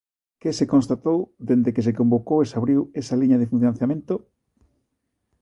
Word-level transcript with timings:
¿Que 0.41 0.51
se 0.57 0.69
constatou 0.73 1.19
dende 1.47 1.73
que 1.75 1.85
se 1.87 1.95
convocou 1.99 2.37
e 2.41 2.47
se 2.49 2.57
abriu 2.59 2.81
esa 3.01 3.19
liña 3.21 3.37
de 3.41 3.49
financiamento? 3.53 4.13